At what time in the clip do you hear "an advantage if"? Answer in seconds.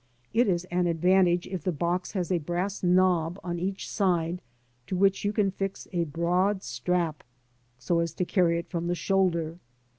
0.71-1.63